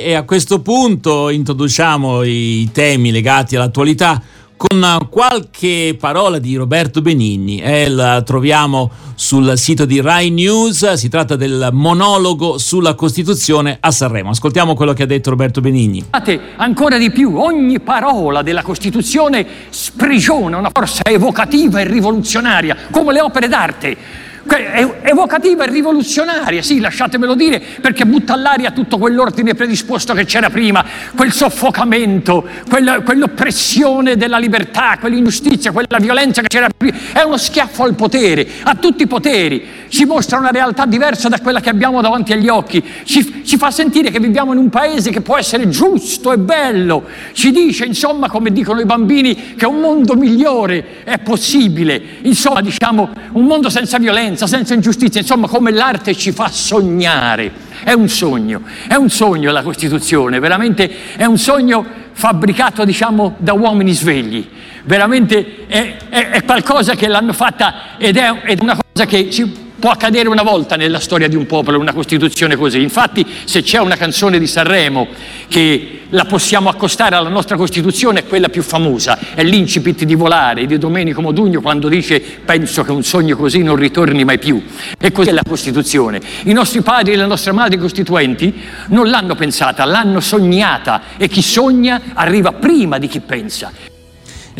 [0.00, 4.22] E a questo punto introduciamo i temi legati all'attualità
[4.56, 7.60] con qualche parola di Roberto Benigni.
[7.60, 10.92] Eh, la troviamo sul sito di Rai News.
[10.92, 14.30] Si tratta del monologo sulla Costituzione a Sanremo.
[14.30, 16.04] Ascoltiamo quello che ha detto Roberto Benigni.
[16.58, 23.20] Ancora di più, ogni parola della Costituzione sprigiona una forza evocativa e rivoluzionaria, come le
[23.20, 24.26] opere d'arte
[25.02, 30.84] evocativa e rivoluzionaria, sì, lasciatemelo dire, perché butta all'aria tutto quell'ordine predisposto che c'era prima,
[31.14, 36.96] quel soffocamento, quella, quell'oppressione della libertà, quell'ingiustizia, quella violenza che c'era prima.
[37.12, 39.66] È uno schiaffo al potere, a tutti i poteri.
[39.88, 42.82] Ci mostra una realtà diversa da quella che abbiamo davanti agli occhi.
[43.04, 47.04] Ci, ci fa sentire che viviamo in un paese che può essere giusto e bello.
[47.32, 52.00] Ci dice, insomma, come dicono i bambini, che un mondo migliore è possibile.
[52.22, 57.66] Insomma, diciamo, un mondo senza violenza violenza, senza ingiustizia, insomma come l'arte ci fa sognare.
[57.82, 63.52] È un sogno, è un sogno la Costituzione, veramente è un sogno fabbricato diciamo da
[63.54, 64.48] uomini svegli,
[64.84, 69.66] veramente è, è, è qualcosa che l'hanno fatta ed è, è una cosa che ci
[69.78, 72.82] Può accadere una volta nella storia di un popolo una Costituzione così.
[72.82, 75.06] Infatti, se c'è una canzone di Sanremo
[75.46, 80.66] che la possiamo accostare alla nostra Costituzione, è quella più famosa, è l'incipit di Volare
[80.66, 84.60] di Domenico Modugno quando dice penso che un sogno così non ritorni mai più.
[84.98, 86.20] E così è la Costituzione.
[86.42, 88.52] I nostri padri e le nostre madri costituenti
[88.88, 93.97] non l'hanno pensata, l'hanno sognata e chi sogna arriva prima di chi pensa.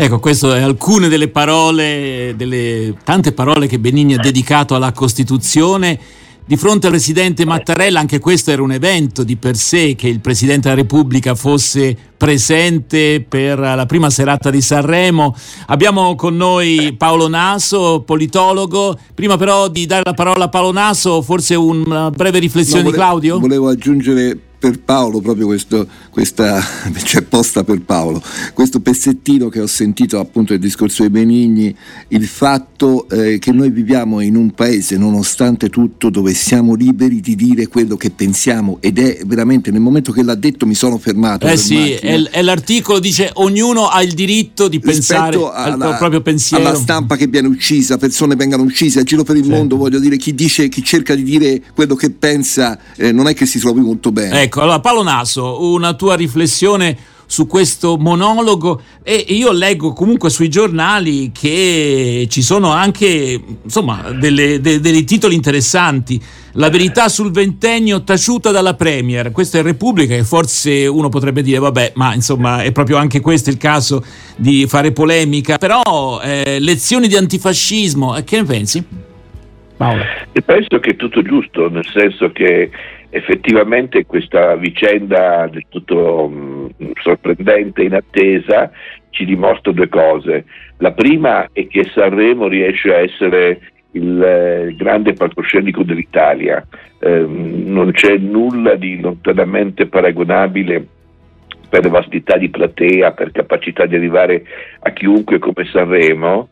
[0.00, 5.98] Ecco, queste sono alcune delle parole, delle tante parole che Benigni ha dedicato alla Costituzione.
[6.46, 10.20] Di fronte al Presidente Mattarella, anche questo era un evento di per sé, che il
[10.20, 15.34] Presidente della Repubblica fosse presente per la prima serata di Sanremo.
[15.66, 18.96] Abbiamo con noi Paolo Naso, politologo.
[19.12, 23.02] Prima però di dare la parola a Paolo Naso, forse una breve riflessione no, volevo,
[23.02, 23.40] di Claudio?
[23.40, 26.60] Volevo aggiungere per Paolo, proprio questo, questa,
[27.04, 28.22] cioè posta per Paolo,
[28.54, 31.74] questo pezzettino che ho sentito appunto nel discorso dei Benigni,
[32.08, 37.36] il fatto eh, che noi viviamo in un paese, nonostante tutto, dove siamo liberi di
[37.36, 41.46] dire quello che pensiamo ed è veramente, nel momento che l'ha detto mi sono fermato.
[41.46, 46.66] Eh sì, è, l'articolo dice ognuno ha il diritto di pensare alla, al proprio pensiero.
[46.66, 49.56] Alla stampa che viene uccisa, persone vengano uccise a giro per il certo.
[49.56, 53.34] mondo, voglio dire, chi dice, chi cerca di dire quello che pensa eh, non è
[53.34, 54.42] che si trovi molto bene.
[54.42, 60.30] Ecco, Ecco, allora Paolo Naso, una tua riflessione su questo monologo e io leggo comunque
[60.30, 66.18] sui giornali che ci sono anche insomma delle, de, dei titoli interessanti
[66.52, 71.58] la verità sul ventennio taciuta dalla Premier questa è Repubblica e forse uno potrebbe dire
[71.58, 74.02] vabbè ma insomma è proprio anche questo il caso
[74.34, 78.84] di fare polemica però eh, lezioni di antifascismo eh, che ne pensi?
[79.76, 80.02] Paolo.
[80.32, 82.70] E penso che è tutto giusto nel senso che
[83.10, 88.70] effettivamente questa vicenda del tutto mh, mm, sorprendente, inattesa,
[89.10, 90.44] ci dimostra due cose.
[90.78, 93.60] La prima è che Sanremo riesce a essere
[93.92, 96.64] il eh, grande palcoscenico dell'Italia,
[97.00, 100.86] eh, non c'è nulla di lontanamente paragonabile
[101.68, 104.44] per vastità di platea, per capacità di arrivare
[104.80, 106.48] a chiunque come Sanremo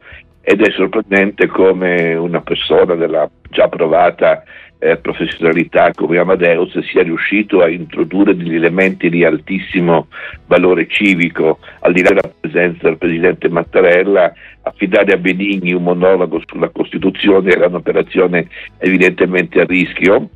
[0.48, 4.44] ed è sorprendente come una persona della già provata
[4.78, 10.06] eh, professionalità come Amadeus sia riuscito a introdurre degli elementi di altissimo
[10.46, 16.40] valore civico, al di là della presenza del Presidente Mattarella, affidare a Benigni un monologo
[16.46, 18.46] sulla Costituzione era un'operazione
[18.78, 20.28] evidentemente a rischio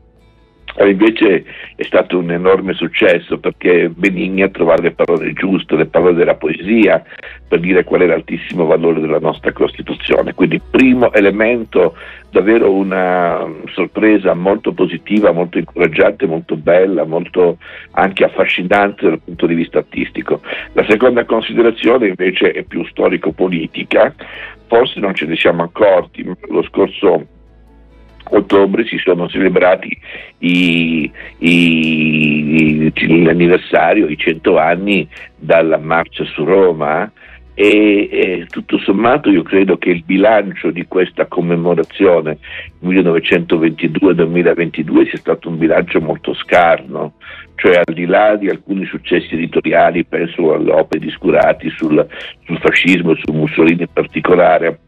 [0.78, 1.44] invece
[1.74, 6.36] è stato un enorme successo perché Benigni ha trovato le parole giuste, le parole della
[6.36, 7.02] poesia
[7.46, 10.34] per dire qual è l'altissimo valore della nostra Costituzione.
[10.34, 11.96] Quindi primo elemento,
[12.30, 17.58] davvero una sorpresa molto positiva, molto incoraggiante, molto bella, molto
[17.92, 20.40] anche affascinante dal punto di vista artistico.
[20.74, 24.14] La seconda considerazione invece è più storico-politica,
[24.68, 27.26] forse non ce ne siamo accorti, ma lo scorso
[28.30, 29.96] ottobre si sono celebrati
[30.38, 31.08] i,
[31.38, 35.06] i, i, l'anniversario, i 100 anni
[35.36, 37.10] dalla marcia su Roma
[37.54, 42.38] e, e, tutto sommato io credo che il bilancio di questa commemorazione
[42.82, 47.16] 1922-2022 sia stato un bilancio molto scarno,
[47.56, 52.06] cioè al di là di alcuni successi editoriali, penso alle opere di Scurati sul,
[52.46, 54.78] sul fascismo su Mussolini in particolare,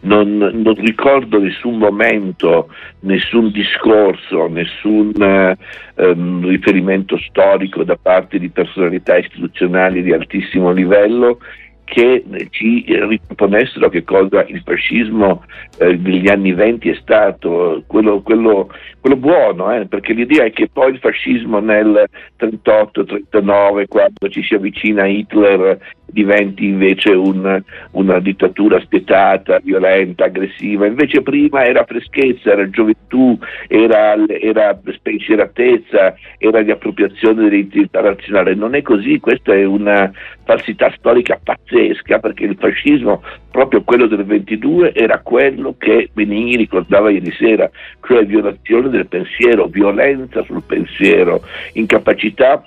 [0.00, 2.68] non, non, ricordo nessun momento,
[3.00, 5.56] nessun discorso, nessun eh,
[5.96, 11.38] ehm, riferimento storico da parte di personalità istituzionali di altissimo livello
[11.84, 15.44] che ci riproponessero che cosa il fascismo
[15.78, 18.70] eh, negli anni venti è stato, quello, quello,
[19.00, 24.54] quello buono, eh, perché l'idea è che poi il fascismo nel 38-39, quando ci si
[24.54, 27.62] avvicina a Hitler, diventi invece un,
[27.92, 30.86] una dittatura spietata, violenta, aggressiva.
[30.86, 38.54] Invece prima era freschezza, era gioventù, era, era spensieratezza, era di appropriazione dell'identità nazionale.
[38.54, 40.10] Non è così, questa è una
[40.44, 47.10] falsità storica pazzesca perché il fascismo, proprio quello del 22, era quello che Benigni ricordava
[47.10, 47.68] ieri sera,
[48.06, 51.42] cioè violazione del pensiero, violenza sul pensiero,
[51.72, 52.64] incapacità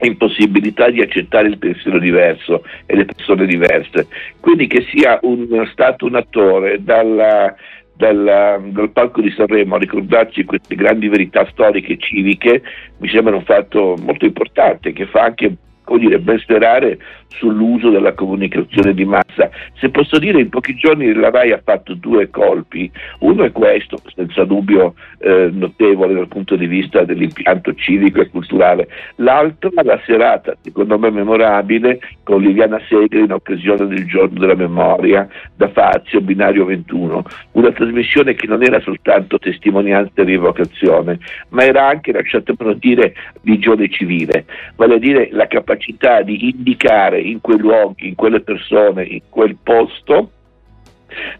[0.00, 4.08] impossibilità di accettare il pensiero diverso e le persone diverse.
[4.40, 7.54] Quindi che sia un, stato un attore dalla,
[7.94, 12.62] dalla, dal palco di Sanremo a ricordarci queste grandi verità storiche e civiche
[12.98, 15.56] mi sembra un fatto molto importante che fa anche
[15.86, 19.50] come dire, ben sperare sull'uso della comunicazione di massa.
[19.78, 22.90] Se posso dire, in pochi giorni la RAI ha fatto due colpi.
[23.20, 28.88] Uno è questo, senza dubbio eh, notevole dal punto di vista dell'impianto civico e culturale.
[29.16, 35.28] L'altro la serata, secondo me memorabile, con Liliana Segre in occasione del giorno della memoria
[35.54, 37.22] da Fazio, Binario 21.
[37.52, 41.18] Una trasmissione che non era soltanto testimonianza e rievocazione,
[41.50, 44.44] ma era anche, lasciatemelo dire, visione civile,
[44.74, 49.56] vale a dire la capacità di indicare in quei luoghi, in quelle persone, in quel
[49.62, 50.30] posto,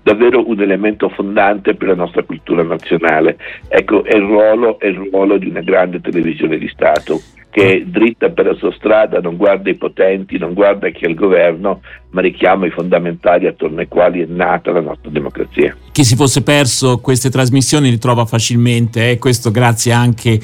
[0.02, 3.37] davvero un elemento fondante per la nostra cultura nazionale.
[3.69, 7.20] Ecco, è il ruolo, è il ruolo di una grande televisione di Stato
[7.56, 11.14] che dritta per la sua strada, non guarda i potenti, non guarda chi è il
[11.14, 11.81] governo,
[12.11, 15.75] ma richiama i fondamentali attorno ai quali è nata la nostra democrazia.
[15.91, 19.19] Chi si fosse perso queste trasmissioni li trova facilmente e eh?
[19.19, 20.38] questo grazie anche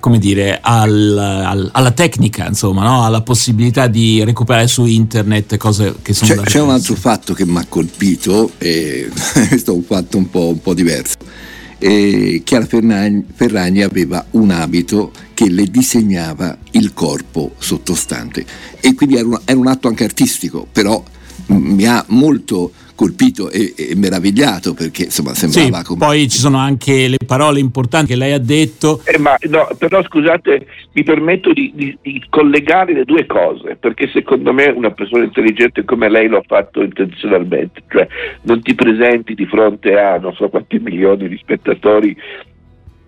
[0.00, 3.04] come dire, al, al, alla tecnica, insomma, no?
[3.04, 6.34] alla possibilità di recuperare su internet cose che sono...
[6.34, 9.08] C'è, c'è un altro fatto che mi ha colpito, e
[9.48, 11.17] questo è un fatto un po', un po diverso.
[11.78, 18.44] E Chiara Ferragni, aveva un abito che le disegnava il corpo sottostante.
[18.80, 21.02] E quindi era un, era un atto anche artistico, però
[21.46, 26.04] mi ha molto colpito e, e meravigliato perché insomma sembrava sì, come...
[26.04, 29.00] Poi ci sono anche le parole importanti che lei ha detto.
[29.04, 34.10] Eh, ma no, però scusate, mi permetto di, di, di, collegare le due cose perché
[34.12, 38.08] secondo me una persona intelligente come lei lo ha fatto intenzionalmente, cioè
[38.42, 42.16] non ti presenti di fronte a non so quanti milioni di spettatori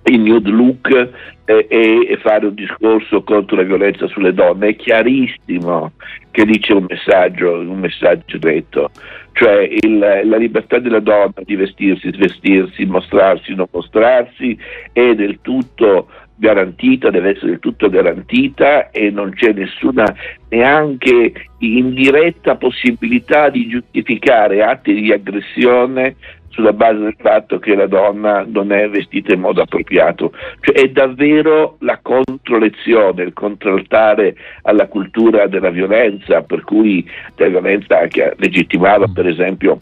[0.04, 1.10] in nude look
[1.50, 4.68] eh, e, fare un discorso contro la violenza sulle donne.
[4.68, 5.92] È chiarissimo
[6.30, 8.90] che dice un messaggio, un messaggio detto,
[9.32, 14.56] cioè il, la libertà della donna di vestirsi, svestirsi, mostrarsi, non mostrarsi
[14.92, 16.06] è del tutto
[16.36, 20.04] garantita, deve essere del tutto garantita e non c'è nessuna
[20.48, 26.16] neanche indiretta possibilità di giustificare atti di aggressione
[26.50, 30.32] sulla base del fatto che la donna non è vestita in modo appropriato.
[30.60, 38.06] Cioè è davvero la controlezione, il contraltare alla cultura della violenza, per cui la violenza
[38.06, 39.80] che legittimava per esempio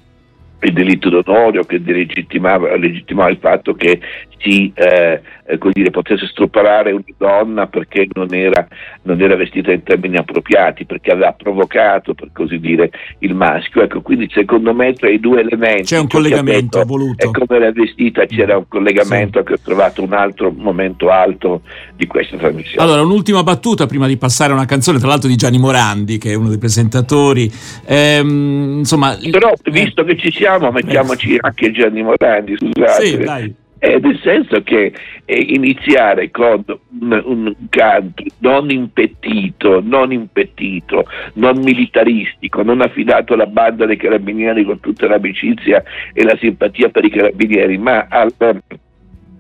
[0.61, 4.01] il delitto d'onore o che legittimava, legittimava il fatto che
[4.39, 8.67] si eh, eh dire, potesse stropparare una donna perché non era,
[9.03, 12.91] non era, vestita in termini appropriati, perché aveva provocato, per così dire,
[13.21, 13.83] il maschio.
[13.83, 15.85] Ecco, quindi secondo me tra i due elementi...
[15.85, 17.27] C'è un collegamento detto, voluto.
[17.27, 19.45] E come era vestita c'era un collegamento sì.
[19.47, 21.63] che ho trovato un altro momento alto
[21.97, 22.83] di questa trasmissione.
[22.83, 26.33] Allora, un'ultima battuta prima di passare a una canzone, tra l'altro di Gianni Morandi, che
[26.33, 27.51] è uno dei presentatori.
[27.87, 31.39] Ehm, insomma, Però, visto che ci siamo, mettiamoci eh.
[31.41, 33.07] anche Gianni Morandi, scusate.
[33.07, 33.55] Sì, dai.
[33.81, 34.93] Eh, nel senso che
[35.25, 36.65] eh, iniziare con
[37.01, 44.65] un, un, canto non impettito, non impettito, non militaristico, non affidato alla banda dei carabinieri
[44.65, 48.33] con tutta l'amicizia e la simpatia per i carabinieri, ma al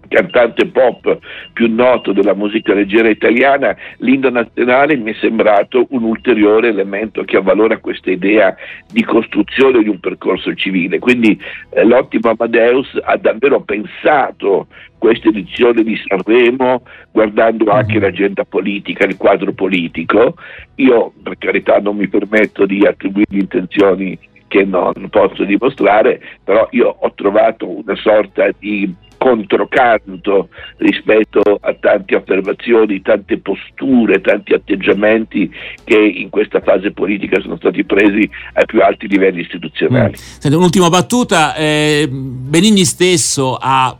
[0.09, 1.19] cantante pop
[1.53, 7.37] più noto della musica leggera italiana, l'inno nazionale mi è sembrato un ulteriore elemento che
[7.37, 8.57] avvalora questa idea
[8.91, 10.99] di costruzione di un percorso civile.
[10.99, 14.67] Quindi eh, l'ottimo Amadeus ha davvero pensato
[14.99, 17.71] questa edizione di Sanremo guardando mhm.
[17.71, 20.35] anche l'agenda politica, il quadro politico.
[20.77, 26.97] Io per carità non mi permetto di attribuirgli intenzioni che non posso dimostrare, però io
[26.99, 30.49] ho trovato una sorta di controcanto
[30.79, 35.51] rispetto a tante affermazioni, tante posture, tanti atteggiamenti
[35.85, 40.15] che in questa fase politica sono stati presi ai più alti livelli istituzionali.
[40.47, 40.53] Mm.
[40.55, 43.97] Un'ultima battuta, eh, Benigni stesso ha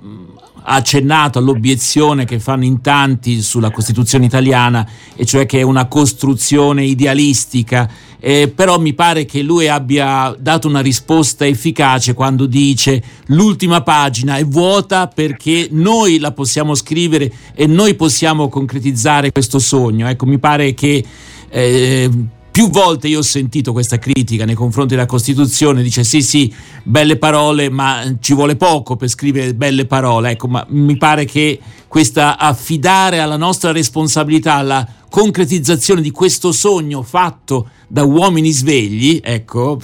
[0.69, 6.85] accennato all'obiezione che fanno in tanti sulla Costituzione italiana, e cioè che è una costruzione
[6.85, 7.91] idealistica.
[8.21, 14.39] Eh, però mi pare che lui abbia dato una risposta efficace quando dice l'ultima pagina
[14.39, 20.09] è vuota perché noi la possiamo scrivere e noi possiamo concretizzare questo sogno.
[20.09, 21.05] Ecco, mi pare che
[21.49, 22.11] eh,
[22.51, 26.53] più volte io ho sentito questa critica nei confronti della Costituzione, dice sì sì,
[26.83, 31.59] belle parole, ma ci vuole poco per scrivere belle parole, ecco, ma mi pare che
[31.87, 39.79] questa affidare alla nostra responsabilità la concretizzazione di questo sogno fatto da uomini svegli, ecco,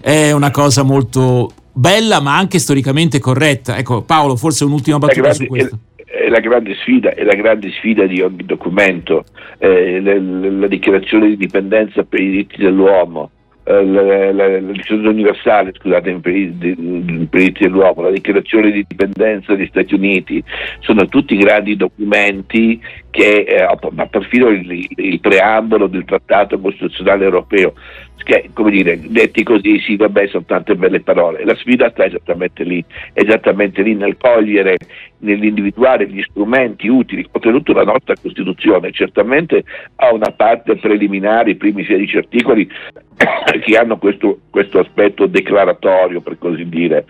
[0.00, 3.76] è una cosa molto bella ma anche storicamente corretta.
[3.76, 5.78] Ecco, Paolo, forse un'ultima battuta su questo
[6.28, 9.24] è la grande sfida, è la grande sfida di ogni documento,
[9.58, 10.14] eh, la,
[10.58, 13.30] la, dichiarazione di indipendenza per i diritti dell'uomo,
[13.68, 20.42] eh, la, dichiarazione universale, scusate, per diritti dell'uomo, la dichiarazione di indipendenza degli Stati Uniti,
[20.80, 27.74] sono tutti grandi documenti che, eh, ma perfino il, il preambolo del trattato costituzionale europeo
[28.28, 31.46] che, come dire, detti così, sì, vabbè, sono tante belle parole.
[31.46, 32.84] La sfida sta esattamente lì,
[33.14, 34.76] esattamente lì nel cogliere,
[35.20, 37.26] nell'individuare gli strumenti utili.
[37.32, 39.64] Oltretutto la nostra Costituzione certamente
[39.96, 42.68] ha una parte preliminare, i primi 16 articoli,
[43.60, 47.04] che hanno questo, questo aspetto declaratorio, per così dire,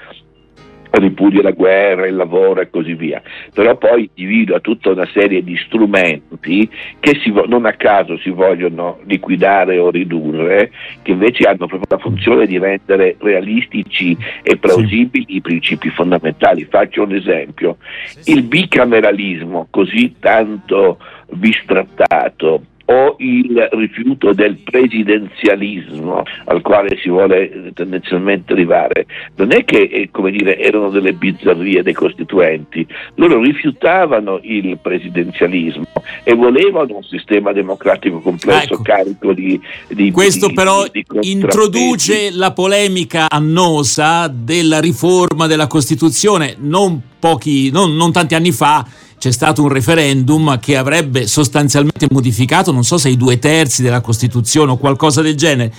[0.91, 3.21] ripudia la guerra, il lavoro e così via,
[3.53, 8.99] però poi individua tutta una serie di strumenti che si, non a caso si vogliono
[9.05, 10.71] liquidare o ridurre,
[11.03, 15.37] che invece hanno proprio la funzione di rendere realistici e plausibili sì.
[15.37, 16.65] i principi fondamentali.
[16.65, 17.77] Faccio un esempio,
[18.25, 20.99] il bicameralismo così tanto
[21.31, 29.07] bistrattato o il rifiuto del presidenzialismo al quale si vuole tendenzialmente arrivare.
[29.37, 35.87] Non è che eh, come dire, erano delle bizzarrie dei costituenti, loro rifiutavano il presidenzialismo
[36.25, 38.83] e volevano un sistema democratico complesso ecco.
[38.83, 46.57] carico di, di Questo di, però di introduce la polemica annosa della riforma della Costituzione
[46.59, 48.87] non, pochi, non, non tanti anni fa
[49.19, 54.01] c'è stato un referendum che avrebbe sostanzialmente modificato, non so se i due terzi della
[54.01, 55.73] Costituzione o qualcosa del genere.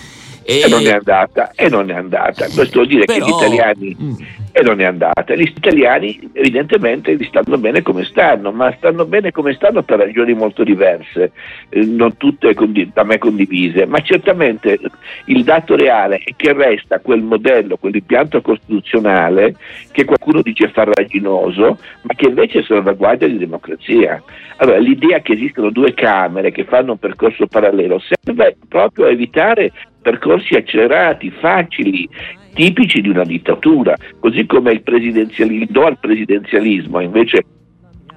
[0.49, 2.45] E, e non è andata, e non è andata.
[2.45, 4.13] Questo vuol dire Però, che gli italiani mm
[4.51, 5.35] e non è andata.
[5.35, 10.63] Gli italiani evidentemente stanno bene come stanno, ma stanno bene come stanno per ragioni molto
[10.63, 11.31] diverse,
[11.69, 12.53] eh, non tutte
[12.93, 14.79] da me condivise, ma certamente
[15.25, 19.55] il dato reale è che resta quel modello, quell'impianto costituzionale
[19.91, 24.21] che qualcuno dice farraginoso, ma che invece è salvaguardia di democrazia.
[24.57, 29.71] Allora, l'idea che esistono due Camere che fanno un percorso parallelo serve proprio a evitare
[30.01, 32.07] percorsi accelerati, facili,
[32.53, 37.43] tipici di una dittatura, così come il, presidenzialismo, il do al presidenzialismo invece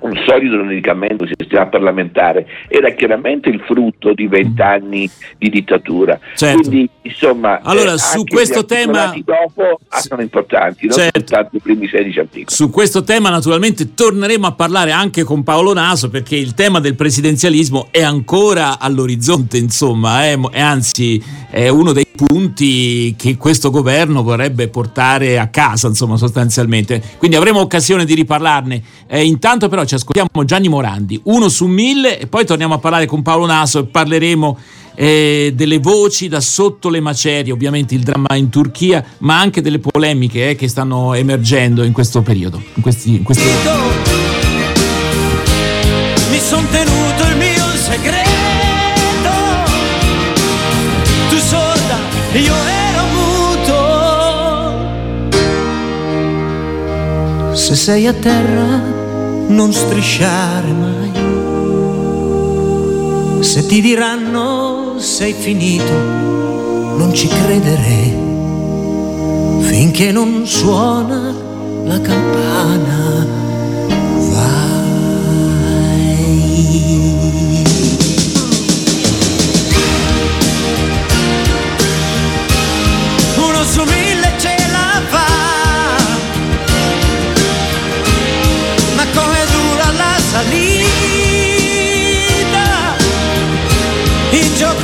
[0.02, 6.18] un solido radicamento del sistema parlamentare era chiaramente il frutto di vent'anni di dittatura.
[6.34, 6.60] Certo.
[6.60, 11.18] Quindi, insomma, allora, eh, su questo tema dopo sono importanti, non certo.
[11.18, 12.54] soltanto i primi 16 articoli.
[12.54, 16.94] Su questo tema naturalmente torneremo a parlare anche con Paolo Naso perché il tema del
[16.94, 24.22] presidenzialismo è ancora all'orizzonte, insomma, eh, e anzi è uno dei punti che questo governo
[24.22, 27.02] vorrebbe portare a casa, insomma, sostanzialmente.
[27.18, 28.82] Quindi avremo occasione di riparlarne.
[29.06, 33.04] Eh, intanto però ci ascoltiamo Gianni Morandi, uno su mille, e poi torniamo a parlare
[33.04, 34.58] con Paolo Naso e parleremo
[34.94, 39.80] eh, delle voci da sotto le macerie, ovviamente il dramma in Turchia, ma anche delle
[39.80, 42.62] polemiche eh, che stanno emergendo in questo periodo.
[42.74, 43.44] In questi, in questi...
[46.30, 49.30] Mi son tenuto il mio segreto,
[51.28, 51.98] tu sorda,
[52.32, 54.00] io ero muto.
[57.54, 59.01] Se sei a terra
[59.48, 61.10] non strisciare mai.
[63.42, 68.30] Se ti diranno sei finito, non ci credere
[69.60, 71.34] finché non suona
[71.84, 72.51] la campana.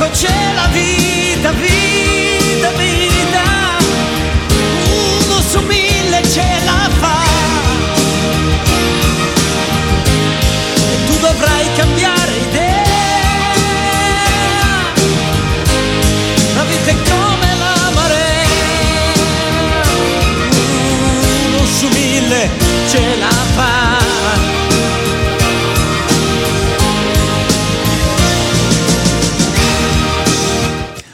[0.07, 0.38] C'è la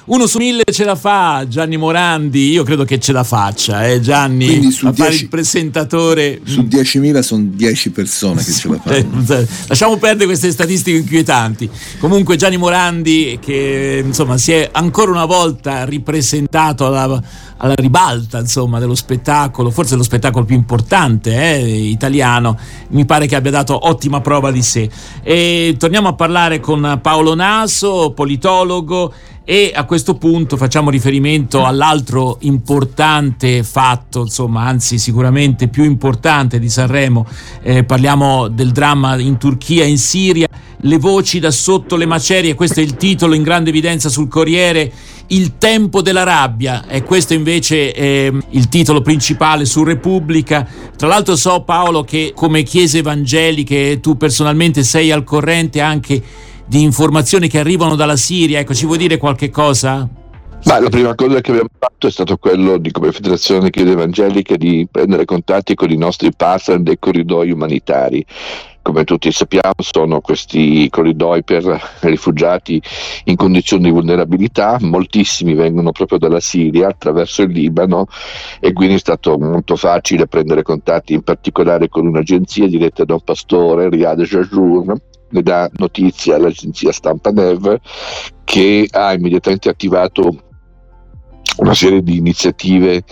[0.05, 3.99] uno su mille ce la fa Gianni Morandi, io credo che ce la faccia, eh
[3.99, 6.41] Gianni, Quindi su a fare 10 il presentatore.
[6.43, 9.23] Su 10.000 sono 10 persone che ce la fanno.
[9.35, 11.67] Eh, Lasciamo perdere queste statistiche inquietanti.
[11.99, 17.21] Comunque Gianni Morandi che insomma si è ancora una volta ripresentato alla,
[17.57, 22.57] alla ribalta insomma, dello spettacolo, forse lo spettacolo più importante eh, italiano,
[22.89, 24.89] mi pare che abbia dato ottima prova di sé.
[25.23, 29.13] E torniamo a parlare con Paolo Naso, politologo
[29.45, 36.67] e a questo punto facciamo riferimento all'altro importante fatto, insomma, anzi sicuramente più importante di
[36.67, 37.27] Sanremo,
[37.61, 40.47] eh, parliamo del dramma in Turchia in Siria,
[40.77, 44.91] le voci da sotto le macerie, questo è il titolo in grande evidenza sul Corriere,
[45.27, 50.67] il tempo della rabbia e questo invece è il titolo principale su Repubblica.
[50.95, 56.21] Tra l'altro so Paolo che come chiese evangeliche tu personalmente sei al corrente anche
[56.65, 58.59] di informazioni che arrivano dalla Siria.
[58.59, 60.07] Ecco, ci vuoi dire qualche cosa?
[60.65, 64.55] Ma la prima cosa che abbiamo fatto è stato quello di come Federazione Chiesa Evangelica
[64.55, 68.25] di prendere contatti con i nostri partner dei corridoi umanitari.
[68.81, 72.81] Come tutti sappiamo sono questi corridoi per rifugiati
[73.25, 78.07] in condizioni di vulnerabilità, moltissimi vengono proprio dalla Siria attraverso il Libano
[78.59, 83.23] e quindi è stato molto facile prendere contatti in particolare con un'agenzia diretta da un
[83.23, 84.95] pastore, Riyad Jajour,
[85.35, 87.79] ne dà notizia all'agenzia stampa Nev
[88.45, 90.44] che ha immediatamente attivato
[91.57, 93.03] una serie di iniziative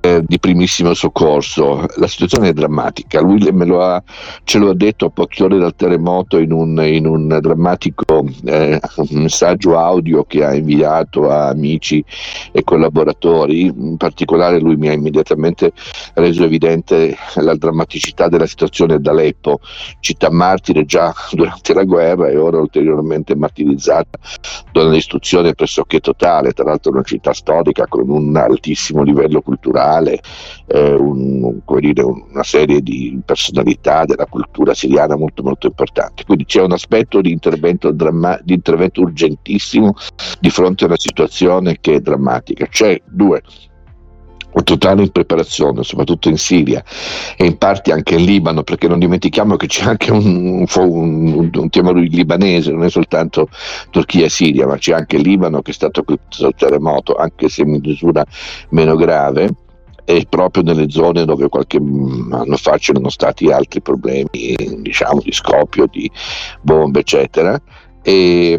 [0.00, 1.86] eh, di primissimo soccorso.
[1.96, 4.02] La situazione è drammatica, lui lo ha,
[4.44, 8.80] ce lo ha detto a poche ore dal terremoto in un, in un drammatico eh,
[9.10, 12.04] messaggio audio che ha inviato a amici
[12.52, 15.72] e collaboratori, in particolare lui mi ha immediatamente
[16.14, 19.60] reso evidente la drammaticità della situazione ad Aleppo,
[20.00, 24.18] città martire già durante la guerra e ora ulteriormente martirizzata
[24.72, 30.20] da una distruzione pressoché totale, tra l'altro una città storica con un altissimo livello culturale,
[30.66, 36.24] eh, un, dire, una serie di personalità della cultura siriana molto molto importanti.
[36.24, 39.94] Quindi c'è un aspetto di intervento, dramma- di intervento urgentissimo
[40.40, 42.66] di fronte a una situazione che è drammatica.
[42.66, 43.42] C'è due
[44.64, 46.82] totale impreparazione, soprattutto in Siria
[47.36, 51.50] e in parte anche in Libano, perché non dimentichiamo che c'è anche un, un, un,
[51.52, 53.48] un tema libanese, non è soltanto
[53.90, 57.62] Turchia e Siria, ma c'è anche Libano che è stato colpito dal terremoto, anche se
[57.62, 58.24] in misura
[58.70, 59.54] meno grave
[60.04, 65.86] e proprio nelle zone dove qualche anno fa c'erano stati altri problemi diciamo di scoppio
[65.86, 66.10] di
[66.62, 67.60] bombe eccetera
[68.02, 68.58] e,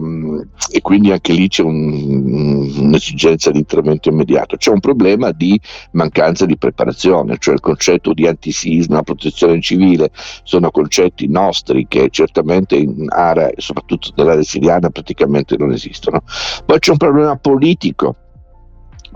[0.72, 4.58] e, quindi anche lì c'è un, un'esigenza di intervento immediato.
[4.58, 5.60] C'è un problema di
[5.92, 10.12] mancanza di preparazione, cioè il concetto di antisisma, protezione civile,
[10.44, 16.24] sono concetti nostri che certamente in area, soprattutto nell'area siriana, praticamente non esistono.
[16.66, 18.16] Poi c'è un problema politico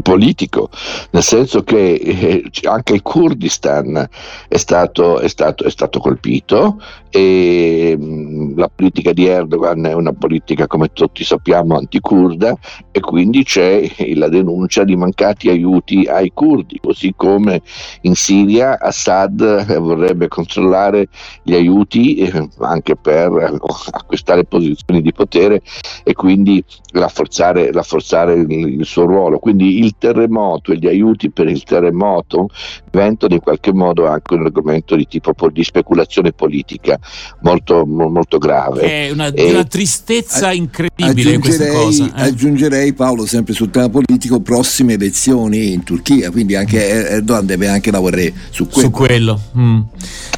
[0.02, 0.70] politico,
[1.12, 4.08] nel senso che eh, anche il Kurdistan
[4.48, 10.12] è stato, è stato, è stato colpito e mh, la politica di Erdogan è una
[10.12, 12.54] politica, come tutti sappiamo, anticurda
[12.92, 17.62] e quindi c'è la denuncia di mancati aiuti ai curdi, così come
[18.02, 21.08] in Siria Assad vorrebbe controllare
[21.44, 23.60] gli aiuti eh, anche per
[23.92, 25.62] acquistare posizioni di potere
[26.04, 29.40] e quindi rafforzare, rafforzare il, il suo ruolo.
[29.40, 32.50] Quindi il terremoto e gli aiuti per il terremoto
[32.92, 37.00] diventano in qualche modo anche un argomento di tipo di speculazione politica
[37.42, 38.82] molto, molto grave.
[38.82, 42.06] È una, e, una tristezza incredibile questa cosa.
[42.06, 42.22] Eh?
[42.24, 47.92] Aggiungerei Paolo sempre sul tema politico prossime elezioni in Turchia, quindi anche Erdogan deve anche
[47.92, 48.88] lavorare su quello.
[48.88, 49.40] Su quello.
[49.58, 49.82] Mm.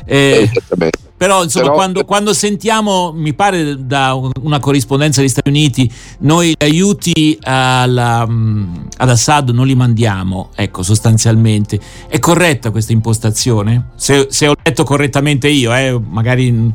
[0.05, 1.06] Eh, Esattamente.
[1.17, 6.49] Però, insomma, Però, quando, quando, sentiamo, mi pare da una corrispondenza degli Stati Uniti, noi
[6.49, 11.79] gli aiuti alla, mm, ad Assad non li mandiamo, ecco, sostanzialmente.
[12.07, 13.89] È corretta questa impostazione?
[13.95, 16.71] Se, se ho letto correttamente io, eh, magari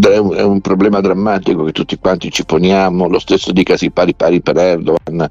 [0.00, 4.56] è un problema drammatico che tutti quanti ci poniamo, lo stesso dicasi pari pari per
[4.56, 5.26] Erdogan,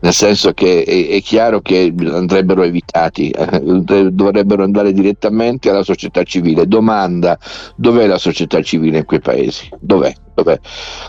[0.00, 3.60] nel senso che è, è chiaro che andrebbero evitati, eh,
[4.10, 6.66] dovrebbero andare direttamente alla società civile.
[6.66, 7.38] Domanda,
[7.76, 9.68] dov'è la società civile in quei paesi?
[9.78, 10.12] Dov'è?
[10.42, 10.58] Dov'è,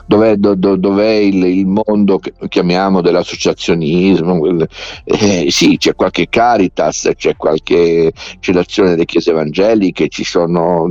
[0.05, 4.65] dov'è, do, do, dov'è il, il, mondo che chiamiamo dell'associazionismo?
[5.03, 10.89] Eh, sì, c'è qualche Caritas, c'è qualche c'è l'azione delle chiese evangeliche, ci sono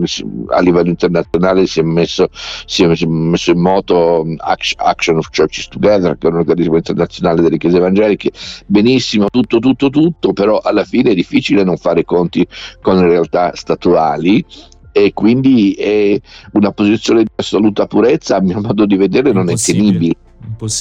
[0.48, 2.28] a livello internazionale si è messo,
[2.64, 7.58] si è messo in moto Action of Churches Together, che è un organismo internazionale delle
[7.58, 8.30] chiese evangeliche.
[8.66, 12.46] Benissimo, tutto, tutto, tutto, però alla fine è difficile non fare conti
[12.80, 14.44] con le realtà statuali
[14.92, 16.20] e quindi è
[16.52, 20.14] una posizione di assoluta purezza a mio modo di vedere non è tenibile.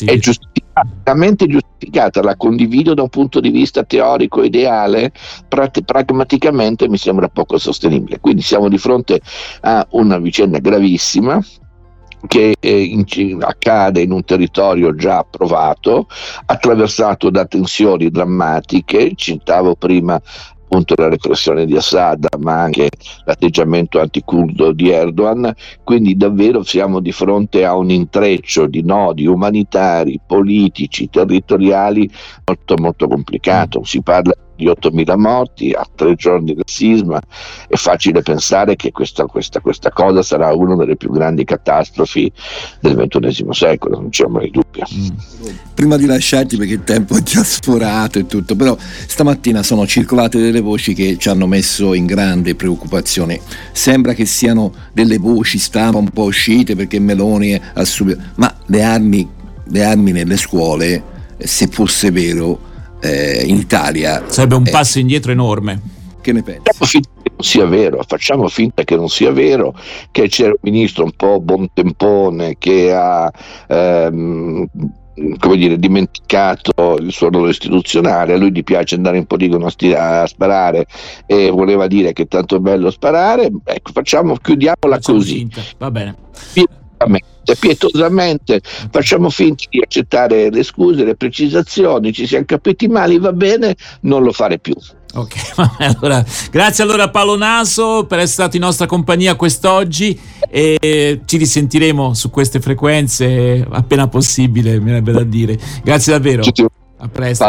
[0.06, 0.68] È giustificata
[1.04, 5.12] veramente giustificata, la condivido da un punto di vista teorico ideale,
[5.48, 8.20] prat- pragmaticamente mi sembra poco sostenibile.
[8.20, 9.20] Quindi siamo di fronte
[9.62, 11.44] a una vicenda gravissima
[12.28, 13.06] che eh, in,
[13.42, 16.08] accade in un territorio già provato,
[16.46, 20.22] attraversato da tensioni drammatiche, citavo prima
[20.70, 22.90] appunto la repressione di Assad, ma anche
[23.26, 25.52] l'atteggiamento anticurdo di Erdogan,
[25.84, 32.08] quindi davvero siamo di fronte a un intreccio di nodi umanitari, politici, territoriali
[32.46, 33.84] molto molto complicato.
[33.84, 37.22] Si parla di 8.000 morti a tre giorni del sisma,
[37.68, 42.32] è facile pensare che questa, questa, questa cosa sarà una delle più grandi catastrofi
[42.80, 44.86] del XXI secolo, non c'è mai dubbio.
[44.94, 45.08] Mm.
[45.74, 50.40] Prima di lasciarti, perché il tempo è già sforato e tutto, però stamattina sono circolate
[50.40, 53.40] delle voci che ci hanno messo in grande preoccupazione.
[53.72, 58.22] Sembra che siano delle voci stampa un po' uscite perché Meloni ha subito...
[58.36, 59.28] Ma le armi,
[59.66, 61.04] le armi nelle scuole,
[61.38, 62.68] se fosse vero,
[63.00, 64.24] eh, in Italia.
[64.28, 65.82] Sarebbe un eh, passo indietro enorme.
[66.22, 66.62] Che ne pensi?
[66.64, 69.76] Facciamo finta che non sia vero, facciamo finta che non sia vero,
[70.12, 73.32] che c'è un ministro un po' buontempone che ha
[73.68, 74.68] ehm,
[75.38, 79.70] come dire, dimenticato il suo ruolo istituzionale, a lui gli piace andare in poligono a,
[79.70, 80.86] sti- a sparare
[81.26, 85.36] e voleva dire che è tanto bello sparare, ecco, facciamo, chiudiamola facciamo così.
[85.36, 85.62] Finta.
[85.78, 86.16] Va bene
[87.60, 93.76] pietosamente, facciamo finta di accettare le scuse, le precisazioni, ci siamo capiti male, va bene,
[94.02, 94.74] non lo fare più.
[95.12, 95.36] Ok,
[95.80, 102.14] allora, grazie allora Paolo Naso per essere stato in nostra compagnia quest'oggi e ci risentiremo
[102.14, 105.58] su queste frequenze appena possibile, mi avrebbe da dire.
[105.84, 106.44] Grazie davvero.
[106.98, 107.46] A presto.